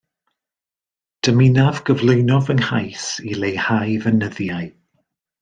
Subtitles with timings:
[1.27, 3.05] Dymunaf gyflwyno fy nghais
[3.35, 4.73] i leihau fy nyddiau.